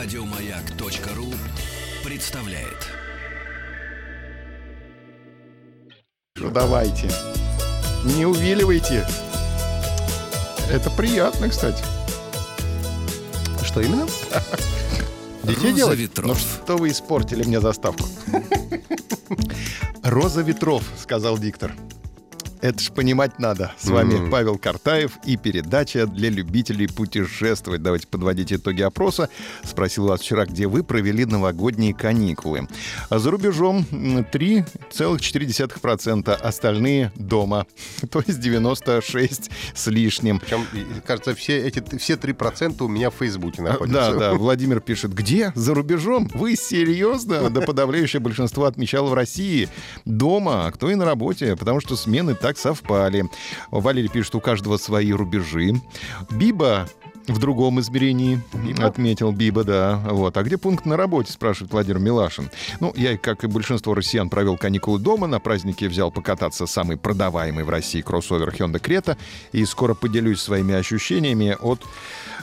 Радиомаяк.ру 0.00 1.26
представляет. 2.04 2.86
Ну 6.36 6.50
давайте. 6.52 7.10
Не 8.04 8.24
увиливайте. 8.24 9.04
Это 10.70 10.88
приятно, 10.90 11.48
кстати. 11.48 11.82
Что 13.64 13.80
именно? 13.80 14.06
Детей 15.42 15.72
делать? 15.72 15.98
ветров. 15.98 16.26
Ну 16.28 16.34
что 16.36 16.76
вы 16.76 16.90
испортили 16.90 17.42
мне 17.42 17.60
заставку? 17.60 18.06
Роза 20.04 20.42
ветров, 20.42 20.84
сказал 20.96 21.38
диктор. 21.38 21.74
Это 22.60 22.80
ж 22.80 22.90
понимать 22.90 23.38
надо. 23.38 23.72
С 23.78 23.88
вами 23.88 24.28
Павел 24.30 24.58
Картаев 24.58 25.12
и 25.24 25.36
передача 25.36 26.06
для 26.06 26.28
любителей 26.28 26.88
путешествовать. 26.88 27.82
Давайте 27.82 28.08
подводить 28.08 28.52
итоги 28.52 28.82
опроса. 28.82 29.28
Спросил 29.62 30.08
вас 30.08 30.20
вчера, 30.20 30.44
где 30.44 30.66
вы 30.66 30.82
провели 30.82 31.24
новогодние 31.24 31.94
каникулы. 31.94 32.66
А 33.10 33.18
за 33.18 33.30
рубежом 33.30 33.86
м, 33.92 34.24
3,4%, 34.24 36.30
остальные 36.32 37.12
дома. 37.14 37.66
То 38.10 38.22
есть 38.26 38.40
96 38.40 39.50
с 39.74 39.86
лишним. 39.86 40.40
Причем, 40.40 40.64
кажется, 41.06 41.34
все 41.34 41.58
эти 41.58 41.82
все 41.98 42.14
3% 42.14 42.82
у 42.82 42.88
меня 42.88 43.10
в 43.10 43.14
Фейсбуке 43.14 43.62
А, 43.62 43.66
находятся. 43.66 44.12
Да, 44.12 44.18
да. 44.18 44.34
Владимир 44.34 44.80
пишет, 44.80 45.14
где? 45.14 45.52
За 45.54 45.74
рубежом? 45.74 46.28
Вы 46.34 46.56
серьезно? 46.56 47.50
Да 47.50 47.60
подавляющее 47.60 48.20
большинство 48.20 48.64
отмечало 48.64 49.08
в 49.08 49.14
России. 49.14 49.68
Дома, 50.04 50.66
а 50.66 50.72
кто 50.72 50.90
и 50.90 50.94
на 50.94 51.04
работе, 51.04 51.56
потому 51.56 51.80
что 51.80 51.96
смены 51.96 52.34
так 52.34 52.47
совпали. 52.56 53.28
Валерий 53.70 54.08
пишет, 54.08 54.34
у 54.34 54.40
каждого 54.40 54.78
свои 54.78 55.12
рубежи. 55.12 55.72
Биба 56.30 56.88
в 57.28 57.38
другом 57.38 57.80
измерении 57.80 58.40
отметил 58.78 59.32
Биба, 59.32 59.64
да. 59.64 60.00
Вот. 60.04 60.36
А 60.36 60.42
где 60.42 60.56
пункт 60.56 60.86
на 60.86 60.96
работе, 60.96 61.32
спрашивает 61.32 61.72
Владимир 61.72 61.98
Милашин. 61.98 62.50
Ну, 62.80 62.92
я, 62.96 63.16
как 63.16 63.44
и 63.44 63.46
большинство 63.46 63.94
россиян, 63.94 64.28
провел 64.28 64.56
каникулы 64.56 64.98
дома. 64.98 65.26
На 65.26 65.38
празднике 65.40 65.88
взял 65.88 66.10
покататься 66.10 66.66
самый 66.66 66.96
продаваемый 66.96 67.64
в 67.64 67.70
России 67.70 68.00
кроссовер 68.00 68.50
Hyundai 68.50 68.80
Creta. 68.80 69.16
И 69.52 69.64
скоро 69.64 69.94
поделюсь 69.94 70.40
своими 70.40 70.74
ощущениями 70.74 71.56
от 71.60 71.80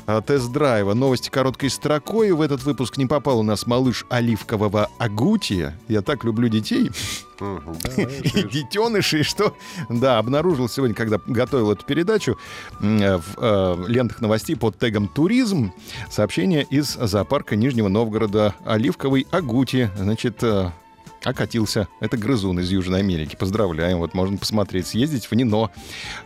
а, 0.08 0.22
тест-драйва. 0.22 0.94
Новости 0.94 1.30
короткой 1.30 1.70
строкой. 1.70 2.32
В 2.32 2.42
этот 2.42 2.64
выпуск 2.64 2.98
не 2.98 3.06
попал 3.06 3.40
у 3.40 3.44
нас 3.44 3.66
малыш 3.66 4.06
оливкового 4.10 4.90
агутия. 5.00 5.78
Я 5.88 6.02
так 6.02 6.24
люблю 6.24 6.48
детей 6.48 6.92
Мгм, 7.40 7.78
да, 7.84 8.04
и 8.04 8.44
детенышей, 8.44 9.24
что, 9.24 9.56
да, 9.90 10.18
обнаружил 10.18 10.70
сегодня, 10.70 10.96
когда 10.96 11.20
готовил 11.26 11.72
эту 11.72 11.86
передачу, 11.86 12.38
э, 12.82 13.18
в 13.18 13.24
э, 13.38 13.86
лентах 13.88 14.22
новостей 14.22 14.56
под 14.56 14.75
тегом 14.80 15.08
«Туризм» 15.08 15.72
сообщение 16.10 16.64
из 16.70 16.94
зоопарка 16.94 17.56
Нижнего 17.56 17.88
Новгорода 17.88 18.56
«Оливковый 18.66 19.28
агути». 19.32 19.90
Значит, 19.98 20.44
э, 20.44 20.72
окатился. 21.26 21.88
Это 22.00 22.18
грызун 22.18 22.60
из 22.60 22.70
Южной 22.70 23.00
Америки. 23.00 23.36
Поздравляем. 23.36 24.00
Вот 24.00 24.14
можно 24.14 24.38
посмотреть, 24.38 24.88
съездить 24.88 25.26
в 25.26 25.32
Нино. 25.36 25.72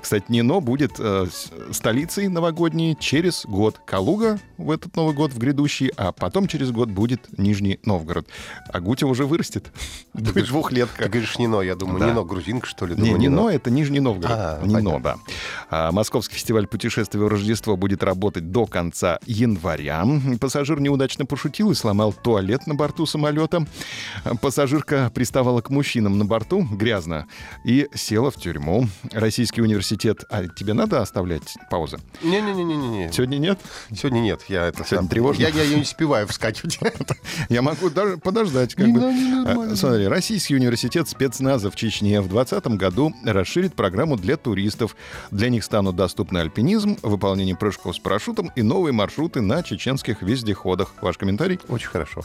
Кстати, 0.01 0.25
Нино 0.29 0.59
будет 0.59 0.93
э, 0.99 1.27
столицей 1.71 2.27
новогодней 2.27 2.95
через 2.99 3.45
год. 3.45 3.79
Калуга 3.85 4.39
в 4.57 4.71
этот 4.71 4.95
Новый 4.95 5.15
год, 5.15 5.31
в 5.33 5.37
грядущий, 5.37 5.91
а 5.95 6.11
потом 6.11 6.47
через 6.47 6.71
год 6.71 6.89
будет 6.89 7.27
Нижний 7.37 7.79
Новгород. 7.83 8.27
А 8.71 8.79
Гутя 8.79 9.07
уже 9.07 9.25
вырастет. 9.25 9.71
Будет 10.13 10.47
двухлетка. 10.47 11.03
Ты 11.03 11.09
говоришь 11.09 11.37
Нино, 11.39 11.61
я 11.61 11.75
думаю, 11.75 11.99
Да. 11.99 12.07
Нино 12.09 12.23
грузинка, 12.23 12.67
что 12.67 12.85
ли? 12.85 12.95
Не, 12.95 13.13
Нино— 13.13 13.49
это 13.49 13.71
Нижний 13.71 13.99
Новгород. 14.01 14.31
А, 14.37 14.61
Нино, 14.65 14.91
понятно. 14.91 14.99
да. 14.99 15.15
А, 15.69 15.91
Московский 15.91 16.35
фестиваль 16.35 16.67
путешествий 16.67 17.21
в 17.21 17.27
Рождество 17.27 17.77
будет 17.77 18.03
работать 18.03 18.51
до 18.51 18.65
конца 18.65 19.19
января. 19.25 20.05
Пассажир 20.41 20.79
неудачно 20.81 21.25
пошутил 21.25 21.71
и 21.71 21.75
сломал 21.75 22.11
туалет 22.11 22.67
на 22.67 22.75
борту 22.75 23.05
самолета. 23.05 23.65
Пассажирка 24.89 25.11
приставала 25.13 25.61
к 25.61 25.69
мужчинам 25.69 26.17
на 26.17 26.25
борту, 26.25 26.63
грязно, 26.63 27.27
и 27.63 27.87
села 27.93 28.31
в 28.31 28.35
тюрьму. 28.37 28.87
Российский 29.11 29.61
университет... 29.61 30.23
А 30.31 30.47
тебе 30.47 30.73
надо 30.73 30.99
оставлять 31.01 31.55
паузы? 31.69 31.99
Не-не-не-не-не. 32.23 33.11
Сегодня 33.11 33.37
нет? 33.37 33.59
Сегодня 33.95 34.19
нет, 34.19 34.41
я 34.47 34.65
это 34.65 34.77
Сегодня 34.77 34.97
сам- 34.97 35.07
тревожно? 35.07 35.41
Я, 35.43 35.49
я, 35.49 35.63
я 35.63 35.75
не 35.75 35.83
успеваю 35.83 36.27
вскакивать. 36.27 36.79
Я 37.49 37.61
могу 37.61 37.89
даже 37.89 38.17
подождать. 38.17 38.73
Как 38.75 38.87
бы. 38.87 38.99
надо, 38.99 39.13
не 39.13 39.71
А. 39.73 39.75
Смотри, 39.75 40.07
Российский 40.07 40.55
университет 40.55 41.07
спецназа 41.07 41.69
в 41.69 41.75
Чечне 41.75 42.21
в 42.21 42.27
2020 42.27 42.77
году 42.79 43.13
расширит 43.25 43.75
программу 43.75 44.17
для 44.17 44.37
туристов. 44.37 44.95
Для 45.31 45.49
них 45.49 45.63
станут 45.63 45.95
доступны 45.95 46.39
альпинизм, 46.39 46.97
выполнение 47.03 47.55
прыжков 47.55 47.95
с 47.95 47.99
парашютом 47.99 48.51
и 48.55 48.61
новые 48.61 48.93
маршруты 48.93 49.41
на 49.41 49.61
чеченских 49.63 50.21
вездеходах. 50.21 50.93
Ваш 51.01 51.17
комментарий? 51.17 51.59
Очень 51.67 51.89
хорошо. 51.89 52.23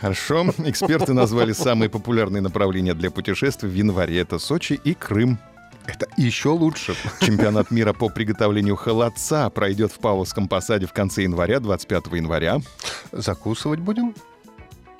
Хорошо. 0.00 0.46
Эксперты 0.58 1.12
назвали 1.12 1.52
самые 1.52 1.88
популярные 1.88 2.01
направления 2.08 2.94
для 2.94 3.10
путешествий 3.10 3.70
в 3.70 3.74
январе. 3.74 4.20
Это 4.20 4.38
Сочи 4.38 4.74
и 4.84 4.94
Крым. 4.94 5.38
Это 5.86 6.06
еще 6.16 6.50
лучше. 6.50 6.94
Чемпионат 7.20 7.70
мира 7.70 7.92
по 7.92 8.08
приготовлению 8.08 8.76
холодца 8.76 9.50
пройдет 9.50 9.92
в 9.92 9.98
Павловском 9.98 10.48
посаде 10.48 10.86
в 10.86 10.92
конце 10.92 11.22
января, 11.22 11.60
25 11.60 12.06
января. 12.12 12.60
Закусывать 13.10 13.80
будем? 13.80 14.14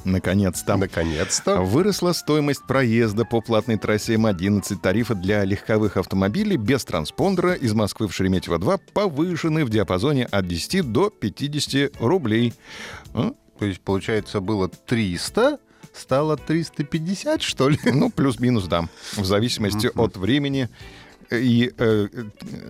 Наконец-то. 0.05 0.77
Наконец-то. 0.77 1.61
Выросла 1.61 2.13
стоимость 2.13 2.67
проезда 2.67 3.25
по 3.25 3.41
платной 3.41 3.79
трассе 3.79 4.15
М11. 4.15 4.77
Тарифы 4.83 5.15
для 5.15 5.45
легковых 5.45 5.97
автомобилей 5.97 6.57
без 6.57 6.85
транспондера 6.85 7.55
из 7.55 7.73
Москвы 7.73 8.09
в 8.09 8.13
Шереметьево-2 8.13 8.81
повышены 8.93 9.65
в 9.65 9.71
диапазоне 9.71 10.25
от 10.27 10.49
10 10.49 10.91
до 10.91 11.11
50 11.11 12.01
рублей. 12.01 12.55
А? 13.15 13.33
То 13.59 13.67
есть, 13.67 13.81
получается, 13.81 14.41
было 14.41 14.69
300, 14.69 15.59
стало 15.93 16.37
350, 16.37 17.43
что 17.43 17.69
ли? 17.69 17.79
Ну, 17.85 18.11
плюс-минус, 18.11 18.65
да. 18.65 18.89
В 19.17 19.25
зависимости 19.25 19.91
от 19.95 20.17
времени 20.17 20.69
и 21.31 21.73
э, 21.77 22.09
э, 22.13 22.25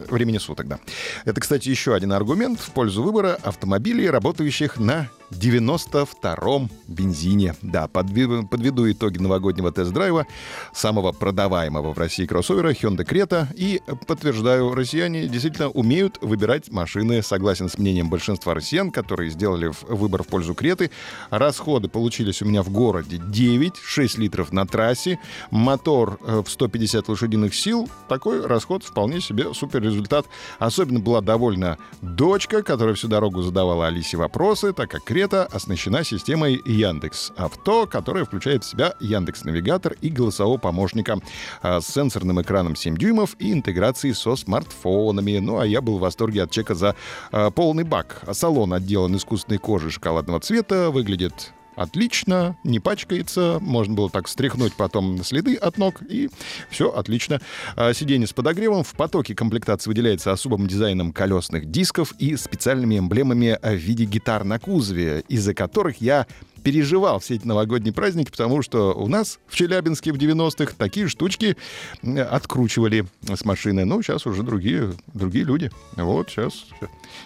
времени 0.09 0.39
суток, 0.39 0.69
да. 0.69 0.79
Это, 1.25 1.41
кстати, 1.41 1.69
еще 1.69 1.95
один 1.95 2.13
аргумент 2.13 2.61
в 2.61 2.71
пользу 2.71 3.03
выбора 3.03 3.39
автомобилей, 3.43 4.09
работающих 4.09 4.79
на 4.79 5.09
92-м 5.39 6.71
бензине. 6.89 7.55
Да, 7.63 7.89
подведу 7.89 8.91
итоги 8.91 9.19
новогоднего 9.19 9.73
тест-драйва 9.73 10.27
самого 10.73 11.13
продаваемого 11.13 11.93
в 11.93 11.99
России 11.99 12.27
кроссовера 12.27 12.71
Hyundai 12.73 13.07
Creta 13.07 13.47
и 13.55 13.81
подтверждаю, 14.07 14.75
россияне 14.75 15.27
действительно 15.27 15.69
умеют 15.69 16.19
выбирать 16.21 16.71
машины. 16.71 17.23
Согласен 17.23 17.69
с 17.69 17.79
мнением 17.79 18.11
большинства 18.11 18.55
россиян, 18.55 18.91
которые 18.91 19.31
сделали 19.31 19.73
выбор 19.89 20.23
в 20.23 20.27
пользу 20.27 20.55
Креты. 20.55 20.91
Расходы 21.31 21.89
получились 21.89 22.43
у 22.43 22.45
меня 22.45 22.63
в 22.63 22.71
городе 22.71 23.19
9, 23.19 23.77
6 23.77 24.19
литров 24.19 24.53
на 24.53 24.67
трассе, 24.67 25.19
мотор 25.51 26.19
э, 26.23 26.43
в 26.45 26.51
150 26.51 27.09
лошадиных 27.09 27.55
сил. 27.55 27.89
Такой 28.09 28.45
расход 28.47 28.85
вполне 28.85 29.21
себе 29.21 29.55
супер 29.55 29.83
результат. 29.83 30.27
Особенно 30.59 31.01
была 31.01 31.21
довольна 31.21 31.79
дочка, 32.01 32.63
которая 32.63 32.95
всю 32.95 33.09
дорогу 33.09 33.43
задавала 33.43 33.87
Алисе 33.87 34.17
вопросы, 34.17 34.73
так 34.73 34.91
как 34.91 35.05
Крета 35.05 35.22
оснащена 35.27 36.05
системой 36.05 36.61
Яндекс 36.65 37.33
Авто, 37.37 37.87
которая 37.87 38.25
включает 38.25 38.65
в 38.65 38.71
себя 38.71 38.95
Яндекс 39.01 39.45
Навигатор 39.45 39.95
и 40.01 40.09
голосового 40.09 40.59
помощника 40.59 41.19
а, 41.63 41.81
с 41.81 41.87
сенсорным 41.87 42.41
экраном 42.43 42.77
7 42.77 42.97
дюймов 42.97 43.37
и 43.39 43.53
интеграцией 43.53 44.15
со 44.15 44.37
смартфонами. 44.37 45.39
Ну, 45.39 45.59
а 45.59 45.67
я 45.67 45.81
был 45.81 45.99
в 45.99 46.01
восторге 46.01 46.43
от 46.43 46.51
чека 46.51 46.75
за 46.75 46.97
а, 47.31 47.51
полный 47.51 47.85
бак. 47.85 48.23
Салон 48.33 48.73
отделан 48.73 49.17
искусственной 49.17 49.59
кожей 49.59 49.91
шоколадного 49.91 50.41
цвета, 50.41 50.91
выглядит 50.91 51.53
отлично, 51.77 52.57
не 52.65 52.81
пачкается, 52.81 53.59
можно 53.61 53.95
было 53.95 54.11
так 54.11 54.29
стряхнуть 54.29 54.75
потом 54.75 55.23
следы 55.25 55.57
от 55.57 55.79
ног, 55.79 56.03
и 56.09 56.29
все 56.71 56.91
отлично. 56.91 57.41
А, 57.77 57.93
Сиденье 57.93 58.27
с 58.27 58.33
подогревом. 58.33 58.85
В 58.85 58.93
потоке 58.95 59.35
комплектации 59.35 59.89
выделяется 59.89 60.33
особым 60.33 60.67
дизайном 60.67 61.13
колесных 61.13 61.71
дисков 61.71 62.15
и 62.19 62.37
специальными 62.37 62.99
эмблемами 62.99 63.59
в 63.63 63.75
виде 63.75 64.05
гитар 64.05 64.45
на 64.45 64.59
кузове, 64.59 65.25
из-за 65.29 65.55
которых 65.55 66.01
я 66.01 66.27
переживал 66.63 67.19
все 67.21 67.35
эти 67.37 67.47
новогодние 67.47 67.93
праздники, 67.93 68.31
потому 68.31 68.63
что 68.63 68.95
у 68.95 69.09
нас 69.09 69.39
в 69.47 69.57
Челябинске 69.57 70.13
в 70.13 70.17
90-х 70.17 70.75
такие 70.77 71.09
штучки 71.09 71.57
откручивали 72.03 73.07
с 73.23 73.45
машины. 73.45 73.85
Ну, 73.85 74.03
сейчас 74.03 74.27
уже 74.27 74.43
другие, 74.43 74.95
другие 75.15 75.45
люди. 75.45 75.71
Вот, 75.97 76.31
сейчас, 76.31 76.67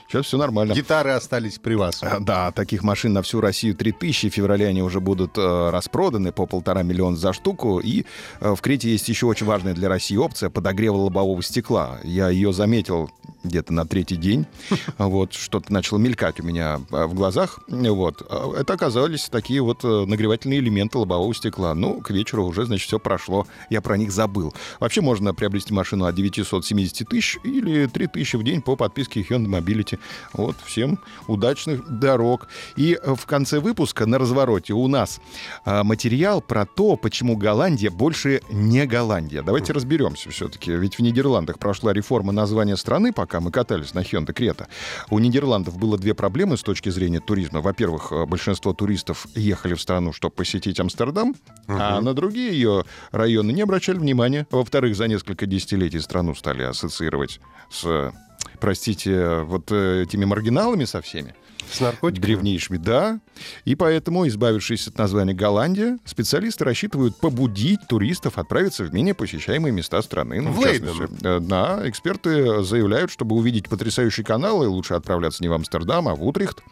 сейчас 0.08 0.26
все 0.26 0.36
нормально. 0.36 0.72
Гитары 0.72 1.10
остались 1.10 1.58
при 1.58 1.74
вас. 1.74 2.02
А, 2.02 2.20
Да, 2.20 2.50
таких 2.52 2.82
машин 2.82 3.12
на 3.12 3.22
всю 3.22 3.40
Россию 3.40 3.74
3000. 3.74 4.30
В 4.30 4.34
феврале 4.34 4.66
они 4.66 4.82
уже 4.82 5.00
будут 5.00 5.36
э, 5.36 5.70
распроданы 5.70 6.32
по 6.32 6.46
полтора 6.46 6.82
миллиона 6.82 7.16
за 7.16 7.32
штуку. 7.32 7.78
И 7.78 8.04
э, 8.40 8.54
в 8.54 8.60
Крете 8.60 8.90
есть 8.90 9.08
еще 9.08 9.26
очень 9.26 9.46
важная 9.46 9.74
для 9.74 9.88
России 9.88 10.16
опция 10.16 10.50
подогрева 10.50 10.96
лобового 10.96 11.42
стекла. 11.42 12.00
Я 12.02 12.30
ее 12.30 12.52
заметил 12.52 13.10
где-то 13.44 13.72
на 13.72 13.86
третий 13.86 14.16
день. 14.16 14.46
Вот, 14.98 15.34
что-то 15.34 15.72
начало 15.72 15.98
мелькать 15.98 16.40
у 16.40 16.42
меня 16.42 16.80
э, 16.90 17.06
в 17.06 17.14
глазах. 17.14 17.60
Вот. 17.68 18.22
Это 18.56 18.72
оказались 18.72 19.25
появились 19.26 19.28
такие 19.28 19.62
вот 19.62 19.84
э, 19.84 20.04
нагревательные 20.06 20.60
элементы 20.60 20.98
лобового 20.98 21.34
стекла. 21.34 21.74
Ну, 21.74 22.00
к 22.00 22.10
вечеру 22.10 22.44
уже, 22.46 22.66
значит, 22.66 22.86
все 22.86 22.98
прошло. 22.98 23.46
Я 23.70 23.80
про 23.80 23.96
них 23.96 24.10
забыл. 24.10 24.54
Вообще 24.80 25.00
можно 25.00 25.34
приобрести 25.34 25.74
машину 25.74 26.04
от 26.04 26.14
970 26.14 27.08
тысяч 27.08 27.38
или 27.44 27.86
3 27.86 28.06
тысячи 28.06 28.36
в 28.36 28.42
день 28.42 28.62
по 28.62 28.76
подписке 28.76 29.20
Hyundai 29.22 29.60
Mobility. 29.60 29.98
Вот, 30.32 30.56
всем 30.64 30.98
удачных 31.26 31.86
дорог. 31.88 32.48
И 32.76 32.98
э, 33.00 33.14
в 33.14 33.26
конце 33.26 33.60
выпуска 33.60 34.06
на 34.06 34.18
развороте 34.18 34.72
у 34.72 34.88
нас 34.88 35.20
а, 35.64 35.84
материал 35.84 36.40
про 36.40 36.66
то, 36.66 36.96
почему 36.96 37.36
Голландия 37.36 37.90
больше 37.90 38.40
не 38.50 38.86
Голландия. 38.86 39.42
Давайте 39.42 39.72
разберемся 39.72 40.30
все-таки. 40.30 40.72
Ведь 40.72 40.98
в 40.98 41.02
Нидерландах 41.02 41.58
прошла 41.58 41.92
реформа 41.92 42.32
названия 42.32 42.76
страны, 42.76 43.12
пока 43.12 43.40
мы 43.40 43.50
катались 43.50 43.94
на 43.94 44.00
Hyundai 44.00 44.32
Крета. 44.32 44.68
У 45.10 45.18
Нидерландов 45.18 45.78
было 45.78 45.98
две 45.98 46.14
проблемы 46.14 46.56
с 46.56 46.62
точки 46.62 46.90
зрения 46.90 47.20
туризма. 47.20 47.60
Во-первых, 47.60 48.12
э, 48.12 48.26
большинство 48.26 48.72
туристов 48.72 49.15
ехали 49.34 49.74
в 49.74 49.80
страну, 49.80 50.12
чтобы 50.12 50.34
посетить 50.34 50.80
Амстердам, 50.80 51.34
а 51.68 52.00
на 52.00 52.14
другие 52.14 52.52
ее 52.52 52.84
районы 53.10 53.52
не 53.52 53.62
обращали 53.62 53.98
внимания. 53.98 54.46
Во-вторых, 54.50 54.96
за 54.96 55.08
несколько 55.08 55.46
десятилетий 55.46 56.00
страну 56.00 56.34
стали 56.34 56.62
ассоциировать 56.62 57.40
с, 57.70 58.12
простите, 58.58 59.40
вот 59.40 59.70
э, 59.72 60.02
этими 60.02 60.24
маргиналами 60.24 60.84
со 60.84 61.00
всеми. 61.00 61.34
С 61.68 61.80
наркотиками? 61.80 62.22
Древнейшими, 62.26 62.76
да. 62.76 63.18
И 63.64 63.74
поэтому, 63.74 64.28
избавившись 64.28 64.86
от 64.86 64.98
названия 64.98 65.34
Голландия, 65.34 65.98
специалисты 66.04 66.64
рассчитывают 66.64 67.16
побудить 67.16 67.80
туристов 67.88 68.38
отправиться 68.38 68.84
в 68.84 68.94
менее 68.94 69.14
посещаемые 69.14 69.72
места 69.72 70.00
страны. 70.02 70.40
Ну, 70.42 70.52
В 70.52 70.60
Лейден. 70.60 71.08
э, 71.22 71.40
Да, 71.40 71.80
эксперты 71.88 72.62
заявляют, 72.62 73.10
чтобы 73.10 73.34
увидеть 73.34 73.68
потрясающий 73.68 74.22
канал, 74.22 74.62
и 74.62 74.66
лучше 74.66 74.94
отправляться 74.94 75.42
не 75.42 75.48
в 75.48 75.54
Амстердам, 75.54 76.06
а 76.06 76.14
в 76.14 76.24
Утрехт. 76.24 76.62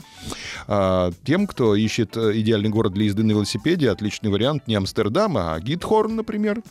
А, 0.68 1.10
Тем, 1.24 1.48
кто 1.48 1.74
ищет 1.74 2.16
э, 2.16 2.38
идеальный 2.38 2.68
город 2.70 2.92
для 2.92 3.06
езды 3.06 3.24
на 3.24 3.32
велосипеде, 3.32 3.90
отличный 3.90 4.30
вариант 4.30 4.68
не 4.68 4.76
Амстердам, 4.76 5.36
а 5.36 5.58
Гитхорн, 5.58 6.14
например. 6.14 6.62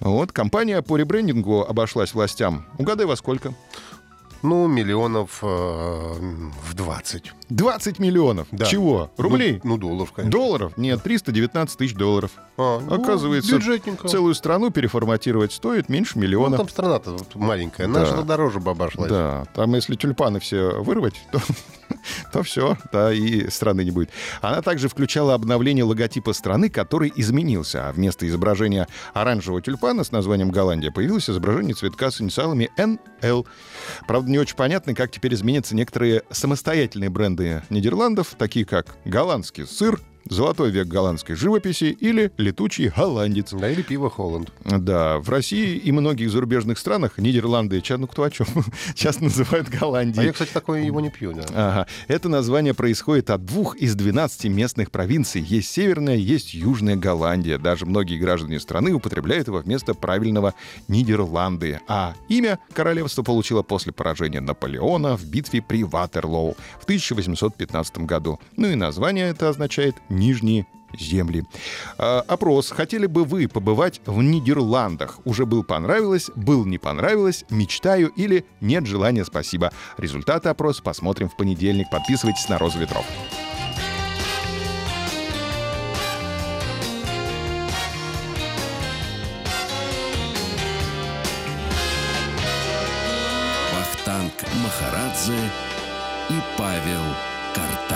Вот, 0.00 0.32
компания 0.32 0.80
по 0.80 0.96
ребрендингу 0.96 1.60
обошлась 1.62 2.14
властям. 2.14 2.64
Угадай, 2.78 3.04
во 3.04 3.16
сколько? 3.16 3.52
Ну, 4.46 4.68
миллионов 4.68 5.40
э, 5.42 5.46
в 5.46 6.74
20. 6.74 7.32
20 7.48 7.98
миллионов. 7.98 8.46
Да. 8.52 8.64
Чего? 8.66 9.10
Рублей? 9.16 9.60
Ну, 9.64 9.70
ну, 9.70 9.76
долларов, 9.76 10.12
конечно. 10.12 10.30
Долларов? 10.38 10.72
Нет, 10.76 11.02
319 11.02 11.76
тысяч 11.76 11.94
долларов. 11.94 12.30
А, 12.56 12.78
ну, 12.78 12.94
Оказывается, 12.94 13.58
целую 14.08 14.34
страну 14.36 14.70
переформатировать 14.70 15.52
стоит 15.52 15.88
меньше 15.88 16.12
Ну, 16.14 16.22
миллиона. 16.22 16.56
там 16.58 16.68
страна-то 16.68 17.16
маленькая. 17.34 17.88
Да. 17.88 18.00
Наша 18.00 18.22
дороже 18.22 18.60
бы 18.60 18.70
обошлась. 18.70 19.10
Да, 19.10 19.46
там 19.52 19.74
если 19.74 19.96
тюльпаны 19.96 20.38
все 20.38 20.80
вырвать, 20.80 21.20
то, 21.32 21.40
то 22.32 22.42
все, 22.42 22.76
да, 22.92 23.12
и 23.12 23.48
страны 23.50 23.84
не 23.84 23.90
будет. 23.90 24.10
Она 24.40 24.62
также 24.62 24.88
включала 24.88 25.34
обновление 25.34 25.84
логотипа 25.84 26.32
страны, 26.32 26.68
который 26.68 27.12
изменился, 27.14 27.88
а 27.88 27.92
вместо 27.92 28.26
изображения 28.26 28.88
оранжевого 29.14 29.62
тюльпана 29.62 30.04
с 30.04 30.12
названием 30.12 30.50
Голландия 30.50 30.90
появилось 30.90 31.28
изображение 31.28 31.74
цветка 31.74 32.10
с 32.10 32.20
инициалами 32.20 32.70
НЛ. 32.76 33.46
Правда, 34.06 34.30
не 34.30 34.38
очень 34.38 34.56
понятно, 34.56 34.94
как 34.94 35.10
теперь 35.10 35.34
изменятся 35.34 35.74
некоторые 35.74 36.22
самостоятельные 36.30 37.10
бренды 37.10 37.62
Нидерландов, 37.70 38.34
такие 38.38 38.64
как 38.64 38.96
голландский 39.04 39.66
сыр, 39.66 40.00
золотой 40.28 40.70
век 40.70 40.86
голландской 40.88 41.34
живописи 41.36 41.96
или 42.00 42.32
летучий 42.36 42.88
голландец. 42.88 43.52
Да, 43.52 43.70
или 43.70 43.82
пиво 43.82 44.10
Холланд. 44.10 44.52
Да, 44.64 45.18
в 45.18 45.28
России 45.30 45.76
и 45.76 45.92
многих 45.92 46.30
зарубежных 46.30 46.78
странах 46.78 47.18
Нидерланды, 47.18 47.80
ча- 47.80 47.98
ну 47.98 48.06
кто 48.06 48.22
о 48.24 48.30
чем, 48.30 48.46
часто 48.94 49.24
называют 49.24 49.68
А 49.72 49.78
Голландией. 49.78 50.26
я, 50.26 50.32
кстати, 50.32 50.50
такое 50.52 50.82
его 50.82 51.00
не 51.00 51.10
пью, 51.10 51.32
да. 51.32 51.44
Ага. 51.54 51.86
Это 52.08 52.28
название 52.28 52.74
происходит 52.74 53.30
от 53.30 53.44
двух 53.44 53.76
из 53.76 53.94
12 53.94 54.44
местных 54.46 54.90
провинций. 54.90 55.40
Есть 55.42 55.70
северная, 55.70 56.16
есть 56.16 56.54
южная 56.54 56.96
Голландия. 56.96 57.58
Даже 57.58 57.86
многие 57.86 58.18
граждане 58.18 58.58
страны 58.60 58.92
употребляют 58.92 59.48
его 59.48 59.58
вместо 59.58 59.94
правильного 59.94 60.54
Нидерланды. 60.88 61.80
А 61.86 62.14
имя 62.28 62.58
королевство 62.72 63.22
получило 63.22 63.62
после 63.62 63.92
поражения 63.92 64.40
Наполеона 64.40 65.16
в 65.16 65.24
битве 65.26 65.62
при 65.62 65.84
Ватерлоу 65.84 66.56
в 66.80 66.84
1815 66.84 67.98
году. 67.98 68.40
Ну 68.56 68.68
и 68.68 68.74
название 68.74 69.28
это 69.28 69.48
означает 69.48 69.94
«Нижние 70.16 70.66
земли. 70.98 71.44
А, 71.98 72.20
опрос. 72.26 72.70
Хотели 72.70 73.06
бы 73.06 73.24
вы 73.24 73.48
побывать 73.48 74.00
в 74.06 74.22
Нидерландах? 74.22 75.18
Уже 75.24 75.46
был 75.46 75.64
понравилось, 75.64 76.30
был 76.34 76.64
не 76.64 76.78
понравилось, 76.78 77.44
мечтаю 77.50 78.08
или 78.08 78.46
нет 78.60 78.86
желания, 78.86 79.24
спасибо. 79.24 79.72
Результаты 79.98 80.48
опроса 80.48 80.82
посмотрим 80.82 81.28
в 81.28 81.36
понедельник. 81.36 81.90
Подписывайтесь 81.90 82.48
на 82.48 82.58
«Розу 82.58 82.78
ветров». 82.78 83.04
Вахтанг 93.74 94.32
Махарадзе 94.62 95.34
и 96.30 96.34
Павел 96.56 97.02
Картаев. 97.54 97.95